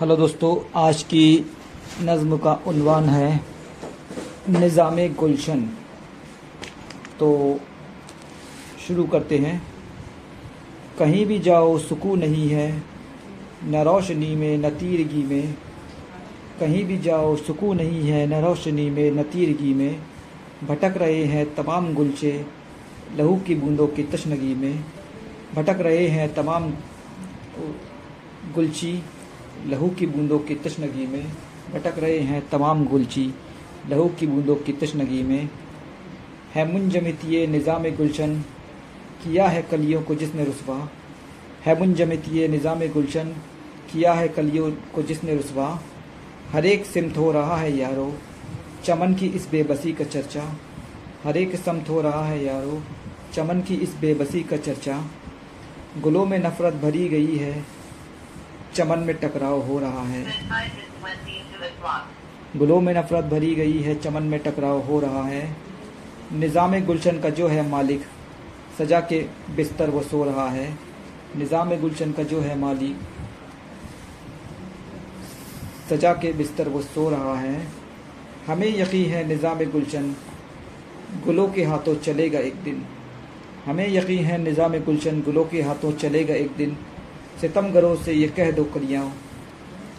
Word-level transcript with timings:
Hello 0.00 0.16
दोस्तों, 0.16 0.56
आज 0.80 1.02
की 1.02 1.46
नज़्म 2.02 2.36
का 2.38 2.52
उन्वान 2.66 3.04
है 3.04 3.40
निज़ाम 4.50 4.96
गुलशन। 5.14 5.60
तो 7.18 7.58
शुरू 8.86 9.04
करते 9.04 9.38
हैं। 9.38 9.62
कहीं 10.98 11.26
भी 11.26 11.38
जाओ, 11.38 11.76
सुकून 11.78 12.18
नहीं 12.18 12.48
है, 12.48 12.70
न 13.64 13.82
रोशनी 13.82 14.34
में, 14.36 14.58
न 14.58 14.70
तीरगी 14.70 15.22
में। 15.24 15.52
कहीं 16.60 16.84
भी 16.84 16.98
जाओ, 16.98 17.36
सुकून 17.36 17.76
नहीं 17.76 18.02
है, 18.02 18.26
न 18.26 18.44
रोशनी 18.44 18.88
में, 18.90 19.10
न 19.10 19.22
तीरगी 19.22 19.74
में। 19.74 20.00
भटक 20.68 20.94
रहे 20.96 21.24
हैं 21.24 21.54
तमाम 21.54 21.94
गुलचे, 21.94 22.46
लहू 23.16 23.36
की 23.36 23.54
बूंदों 23.54 23.86
की 23.88 24.02
तशनगी 24.02 24.54
में। 24.54 24.84
भटक 25.54 25.80
रहे 25.80 26.08
हैं 26.08 26.34
तमाम 26.34 26.72
गुलची 28.54 29.02
लहू 29.66 29.88
की 29.88 30.06
बूंदों 30.06 30.38
की 30.38 30.54
तशनगी 30.54 31.06
में 31.06 31.24
भटक 31.72 31.98
रहे 31.98 32.18
हैं 32.20 32.48
तमाम 32.48 32.84
गुलची। 32.86 33.32
लहू 33.90 34.08
की 34.08 34.26
बूंदों 34.26 34.54
की 34.56 34.72
तशनगी 34.72 35.22
में 35.22 35.48
है 36.54 36.72
मुंजमित 36.72 37.24
ये 37.24 37.46
निज़ाम 37.46 37.82
गुलशन। 37.96 38.40
किया 39.24 39.46
है 39.48 39.62
कलियों 39.62 40.02
को 40.02 40.14
जिसने 40.14 40.44
रसवा। 40.44 40.76
है 41.64 41.78
मुंजमित 41.78 42.28
ये 42.28 42.48
निज़ाम 42.48 42.86
गुलशन। 42.88 43.34
किया 43.92 44.12
है 44.12 44.28
कलियों 44.28 44.70
को 44.94 45.02
जिसने 45.02 45.34
रसवा। 45.34 45.68
हर 46.52 46.66
एक 46.66 46.86
सिमत 46.86 47.18
हो 47.18 47.30
रहा 47.32 47.56
है 47.56 47.76
यारो। 47.76 48.12
चमन 48.84 49.14
की 49.14 49.26
इस 49.26 49.48
बेबसी 49.50 49.92
का 49.92 50.04
चर्चा। 50.04 50.44
हर 51.24 51.36
एक 51.36 51.56
समत 51.56 51.88
हो 51.88 52.00
रहा 52.00 52.24
है 52.24 52.44
यारो। 52.44 52.82
चमन 53.34 53.60
की 53.60 53.74
इस 53.74 53.96
बेबसी 54.00 54.42
का 54.42 54.56
चर्चा। 54.56 55.04
गुलों 56.00 56.24
में 56.26 56.38
नफरत 56.38 56.74
भरी 56.74 57.08
गई 57.08 57.36
है। 57.36 57.64
चमन 58.74 58.98
में 58.98 59.14
टकराव 59.16 59.60
हो 59.62 59.78
रहा 59.78 60.02
है। 60.04 60.24
गुलों 62.56 62.80
में 62.80 62.92
नफरत 62.94 63.24
भरी 63.24 63.54
गई 63.54 63.78
है 63.82 63.94
चमन 63.94 64.22
में 64.24 64.38
टकराव 64.40 64.80
हो 64.82 65.00
रहा 65.00 65.22
है। 65.24 65.48
निज़ाम 66.34 66.78
गुलशन 66.86 67.18
का 67.20 67.30
जो 67.30 67.48
है 67.48 67.68
मालिक 67.68 68.02
सजा 68.78 69.00
के 69.02 69.18
बिस्तर 69.56 69.90
वो 69.90 70.02
सो 70.02 70.24
रहा 70.24 70.48
है। 70.48 70.68
निज़ाम 71.36 71.76
गुलशन 71.76 72.12
का 72.12 72.22
जो 72.22 72.40
है 72.40 72.58
मालिक 72.58 72.96
सजा 75.90 76.12
के 76.14 76.32
बिस्तर 76.32 76.68
वो 76.68 76.82
सो 76.82 77.08
रहा 77.10 77.34
है। 77.34 77.66
हमें 78.46 78.68
यकीन 78.68 79.10
है 79.10 79.26
निज़ाम 79.28 79.64
गुलशन 79.70 80.14
गुलों 81.24 81.48
के 81.48 81.64
हाथों 81.64 81.94
चलेगा 81.96 82.38
एक 82.40 82.62
दिन। 82.64 82.84
हमें 83.66 83.88
यकीन 83.88 84.24
है 84.24 84.38
निज़ाम 84.38 84.78
गुलशन 84.80 85.20
गुलों 85.22 85.44
के 85.44 85.62
हाथों 85.62 85.92
चलेगा 85.94 86.34
एक 86.34 86.56
दिन। 86.56 86.76
सितमगरों 87.40 87.94
से 87.96 88.12
ये 88.12 88.28
कह 88.28 88.50
दो 88.52 88.64
कलियाँ, 88.66 89.12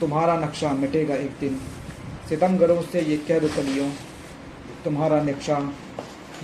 तुम्हारा 0.00 0.36
नक्शा 0.36 0.72
मिटेगा 0.74 1.14
एक 1.16 1.30
दिन। 1.40 1.58
सितमगरों 2.28 2.80
से 2.82 3.00
ये 3.02 3.16
कह 3.28 3.38
दो 3.38 3.48
कलियों, 3.56 3.88
तुम्हारा 4.84 5.22
नक्शा 5.22 5.58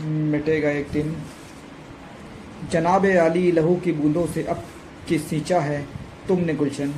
मिटेगा 0.01 0.71
एक 0.71 0.91
दिन। 0.93 1.15
जनाब 2.73 3.07
आली 3.19 3.51
लहू 3.53 3.75
की 3.77 3.93
बूंदों 3.93 4.27
से 4.27 4.43
अब 4.45 4.63
किस 5.09 5.29
सींचा 5.29 5.61
है 5.61 5.81
तुमने 6.29 6.55
गुलशन? 6.55 6.95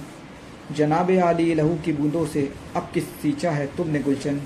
जनाब 0.73 1.11
आली 1.20 1.55
लहू 1.55 1.77
की 1.84 1.92
बूंदों 1.92 2.25
से 2.27 2.51
अब 2.77 2.91
किस 2.95 3.05
सींचा 3.23 3.51
है 3.51 3.67
तुमने 3.77 4.01
गुलशन? 4.01 4.41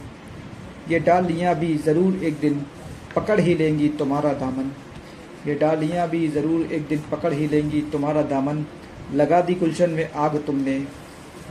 ये 0.90 0.98
डालियाँ 1.00 1.54
भी 1.54 1.74
ज़रूर 1.78 2.24
एक 2.24 2.38
दिन 2.40 2.64
पकड़ 3.16 3.40
ही 3.40 3.54
लेंगी 3.54 3.88
तुम्हारा 3.98 4.32
दामन। 4.34 4.70
ये 5.46 5.54
डालियाँ 5.54 6.08
भी 6.10 6.28
ज़रूर 6.28 6.72
एक 6.72 6.86
दिन 6.88 7.02
पकड़ 7.10 7.32
ही 7.32 7.46
लेंगी 7.46 7.80
तुम्हारा 7.92 8.22
दामन। 8.24 8.64
लगा 9.14 9.40
दी 9.40 9.54
गुलशन 9.54 9.90
में 9.90 10.12
आग 10.12 10.36
तुमने, 10.46 10.86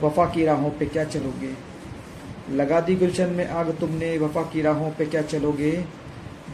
वफा 0.04 0.26
की 0.26 0.46
राहों 0.46 0.70
पे 0.70 0.86
क्या 0.86 1.04
चलोगे? 1.04 1.54
लगा 2.52 2.80
दी 2.80 2.96
गुलशन 2.96 3.30
में 3.30 3.48
आग 3.48 3.72
तुमने, 3.80 4.18
वफा 4.18 4.42
की 4.42 4.62
राहों 4.62 4.92
पे 4.92 5.06
क्या 5.06 5.22
चलोगे? 5.22 5.72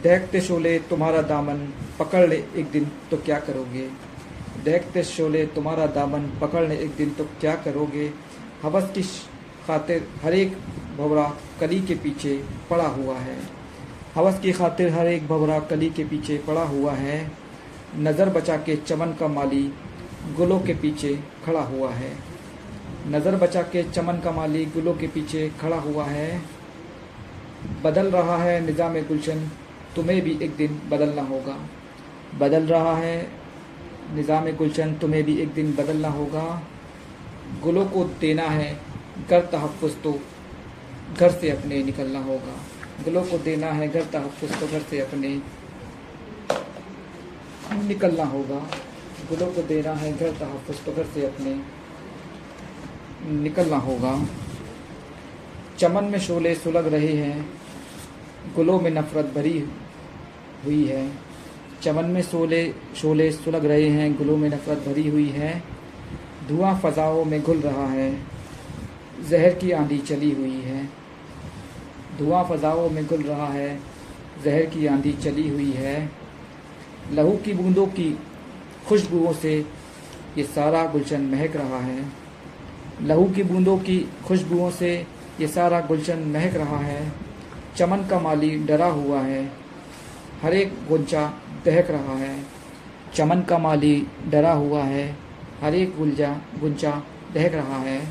देखते 0.02 0.40
शोले 0.40 0.78
तुम्हारा 0.78 1.22
दामन, 1.22 1.68
पकड़ 1.98 2.28
ले 2.28 2.44
एक 2.56 2.70
दिन 2.70 2.90
तो 3.10 3.16
क्या 3.16 3.38
करोगे? 3.38 3.88
देखते 4.64 5.02
शोले 5.02 5.46
तुम्हारा 5.46 5.86
दामन, 5.86 6.20
पकड़ 6.40 6.68
ले 6.68 6.76
एक 6.76 6.96
दिन 6.96 7.10
तो 7.10 7.24
क्या 7.24 7.54
करोगे? 7.54 8.12
हवस 8.62 8.90
की 8.94 9.02
खातिर 9.66 10.08
हर 10.24 10.34
एक 10.34 10.56
भवरा 10.98 11.32
कली 11.60 11.80
के 11.80 11.94
पीछे 11.94 12.44
पड़ा 12.70 12.86
हुआ 12.86 13.16
है। 13.16 13.38
हवस 14.14 14.40
की 14.40 14.52
खातिर 14.52 14.92
हर 14.92 15.06
एक 15.06 15.28
भवरा 15.28 15.58
कली 15.58 15.90
के 15.90 16.04
पीछे 16.04 16.38
पड़ा 16.38 16.62
हुआ 16.62 16.92
है। 16.92 17.32
नज़र 17.96 18.28
बचा 18.28 18.56
के 18.56 18.76
चमन 18.76 19.06
का 19.06 19.28
माली 19.28 19.72
गुलों 20.26 20.58
के 20.60 20.74
पीछे 20.74 21.14
खड़ा 21.44 21.60
हुआ 21.62 21.90
है। 21.90 22.10
नज़र 23.08 23.36
बचा 23.36 23.62
के 23.62 23.82
चमन 23.84 24.20
का 24.20 24.30
माली 24.32 24.64
गुलों 24.66 24.94
के 24.94 25.06
पीछे 25.06 25.48
खड़ा 25.60 25.76
हुआ 25.78 26.04
है। 26.04 26.40
बदल 27.82 28.06
रहा 28.10 28.36
है 28.36 28.60
निज़ाम 28.60 28.94
गुलशन, 29.02 29.50
तुम्हें 29.96 30.20
भी 30.22 30.38
एक 30.42 30.56
दिन 30.56 30.80
बदलना 30.90 31.22
होगा। 31.22 31.56
बदल 32.38 32.66
रहा 32.66 32.94
है 32.96 33.16
निज़ाम 34.14 34.50
गुलशन, 34.52 34.94
तुम्हें 34.94 35.22
भी 35.24 35.36
एक 35.42 35.52
दिन 35.54 35.74
बदलना 35.74 36.08
होगा। 36.10 36.44
गुलों 37.62 37.84
को 37.86 38.04
देना 38.20 38.42
है 38.42 38.72
घर 39.30 39.40
तहफ़ 39.46 39.84
तो 40.04 40.18
घर 41.18 41.30
से 41.30 41.50
अपने 41.50 41.82
निकलना 41.82 42.20
होगा। 42.20 42.56
गुलों 43.04 43.22
को 43.24 43.38
देना 43.38 43.66
है 43.72 43.88
घर 43.88 44.04
तहफ़ 44.12 44.44
तो 44.60 44.66
घर 44.66 44.82
से 44.90 45.00
अपने 45.00 45.28
निकलना 47.84 48.24
होगा। 48.24 48.60
गुलों 49.28 49.46
को 49.52 49.62
देना 49.64 49.92
है 49.94 50.12
घर 50.12 50.30
तहफ़ 50.32 50.84
तो 50.84 50.92
घर 50.92 51.04
से 51.14 51.26
अपने 51.26 51.54
निकलना 53.32 53.76
होगा। 53.78 54.18
चमन 55.78 56.04
में 56.04 56.18
शोले 56.20 56.54
सुलग 56.54 56.86
रहे 56.86 57.12
हैं, 57.14 57.44
गुलों 58.56 58.80
में 58.80 58.90
नफ़रत 58.90 59.32
भरी 59.34 59.58
हुई 60.64 60.84
है। 60.84 61.08
चमन 61.82 62.04
में 62.06 62.20
शोले 62.22 62.62
शोले 62.96 63.30
सुलग 63.32 63.64
रहे 63.64 63.88
हैं, 63.88 64.16
गुलों 64.16 64.36
में 64.36 64.48
नफ़रत 64.48 64.84
भरी 64.88 65.08
हुई 65.08 65.28
है। 65.28 65.62
धुआँ 66.48 66.74
फ़ज़ाओं 66.80 67.24
में 67.24 67.40
घुल 67.42 67.58
रहा 67.58 67.86
है, 67.86 68.10
जहर 69.30 69.54
की 69.54 69.70
आंधी 69.72 69.98
चली 70.00 70.30
हुई 70.32 70.60
है। 70.60 70.84
धुआँ 72.18 72.44
फ़ज़ाओं 72.44 72.88
में 72.90 73.06
घुल 73.06 73.22
रहा 73.22 73.46
है, 73.48 73.78
जहर 74.44 74.66
की 74.66 74.86
आंधी 74.86 75.12
चली 75.14 75.48
हुई 75.48 75.70
है। 75.72 75.96
लहू 77.12 77.36
की 77.36 77.52
बूंदों 77.52 77.86
की 77.88 78.16
खुशबुओं 78.88 79.32
से 79.32 79.66
ये 80.38 80.44
सारा 80.44 80.84
गुलशन 80.86 81.20
महक 81.20 81.56
रहा 81.56 81.78
है। 81.78 82.04
लहू 83.02 83.24
की 83.24 83.42
बूंदों 83.42 83.78
की 83.78 84.12
खुशबुओं 84.26 84.70
से 84.70 85.06
ये 85.40 85.48
सारा 85.48 85.80
गुलशन 85.80 86.18
महक 86.18 86.54
रहा 86.54 86.78
है। 86.78 87.12
चमन 87.76 88.06
का 88.10 88.20
माली 88.20 88.58
डरा 88.58 88.86
हुआ 88.86 89.20
है। 89.20 89.52
हर 90.42 90.54
एक 90.54 90.88
गुंचा 90.88 91.34
दहक 91.64 91.90
रहा 91.90 92.14
है। 92.14 92.44
चमन 93.14 93.40
का 93.42 93.58
माली 93.58 94.06
डरा 94.28 94.52
हुआ 94.52 94.82
है। 94.82 95.16
हर 95.60 95.74
एक 95.74 95.96
गुलजा 95.98 96.40
गुंचा 96.60 97.02
दहक 97.34 97.54
रहा 97.54 97.78
है। 97.78 98.08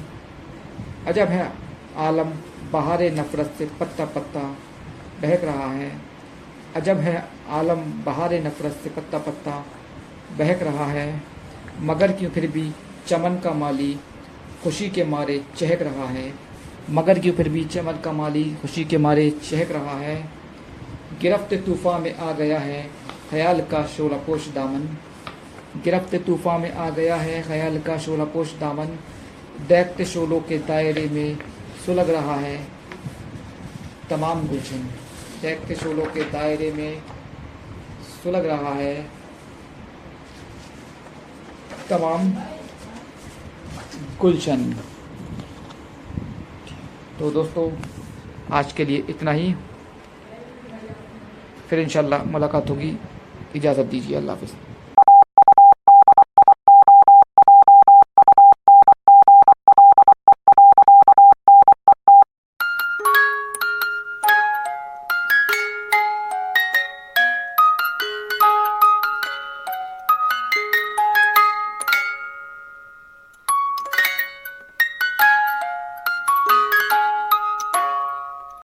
अजब 1.07 1.27
है 1.27 1.53
आलम 1.97 2.31
बहार 2.71 3.01
नफ़रत 3.03 3.53
से 3.57 3.65
पत्ता 3.79 4.05
पत्ता 4.05 4.39
बहक 5.21 5.43
रहा 5.43 5.71
है। 5.71 5.91
अजब 6.75 6.97
है 6.97 7.29
आलम 7.49 7.81
बहार 8.05 8.33
नफ़रत 8.33 8.79
से 8.83 8.89
पत्ता 8.89 9.17
पत्ता 9.17 9.65
बहक 10.31 10.63
रहा 10.63 10.85
है, 10.85 11.21
मगर 11.81 12.11
क्यों 12.11 12.29
फिर 12.31 12.47
भी 12.47 12.71
चमन 13.07 13.39
का 13.43 13.51
माली 13.53 13.93
खुशी 14.63 14.89
के 14.89 15.03
मारे 15.03 15.41
चहक 15.57 15.81
रहा 15.81 16.05
है? 16.05 16.33
मगर 16.89 17.19
क्यों 17.19 17.33
फिर 17.33 17.49
भी 17.49 17.63
चमन 17.65 17.99
का 18.03 18.11
माली 18.11 18.43
खुशी 18.61 18.83
के 18.85 18.97
मारे 18.97 19.29
चहक 19.29 19.71
रहा 19.71 19.97
है? 19.99 20.15
गिरफ्त 21.21 21.53
तूफ़ा 21.65 21.97
में 21.99 22.15
आ 22.15 22.31
गया 22.31 22.59
है 22.59 22.83
ख्याल 23.29 23.61
का 23.61 23.85
शोला 23.87 24.17
पोश 24.17 24.47
दामन। 24.47 24.87
गिरफ्त 25.83 26.15
तूफ़ा 26.15 26.57
में 26.57 26.71
आ 26.71 26.89
गया 26.89 27.15
है 27.15 27.41
ख्याल 27.41 27.79
का 27.79 27.97
शोला 27.97 28.23
पोश 28.25 28.53
दामन। 28.59 28.97
देखते 29.67 30.05
शोलों 30.05 30.39
के 30.39 30.57
दायरे 30.57 31.05
में 31.09 31.37
सुलग 31.85 32.09
रहा 32.09 32.35
है 32.35 32.57
तमाम 34.09 34.47
गुलशन। 34.47 34.87
देखते 35.41 35.75
शोलों 35.75 36.05
के 36.05 36.23
दायरे 36.31 36.71
में 36.71 37.01
सुलग 38.23 38.45
रहा 38.45 38.73
है 38.73 38.95
तमाम 41.89 42.29
गुलशन। 44.19 44.61
तो 47.19 47.31
दोस्तों, 47.31 47.69
आज 48.51 48.73
के 48.73 48.85
लिए 48.85 49.03
इतना 49.09 49.31
ही। 49.31 49.53
फिर 51.69 51.79
इंशाल्लाह 51.79 52.23
मुलाकात 52.23 52.69
होगी। 52.69 52.97
इजाज़त 53.55 53.85
दीजिए, 53.85 54.15
अल्लाह 54.17 54.35
हाफ़िज़। 54.35 54.72